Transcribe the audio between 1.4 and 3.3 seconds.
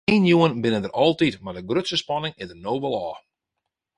mar de grutste spanning is der no wol ôf.